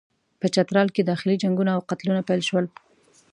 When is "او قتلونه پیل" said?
1.73-2.41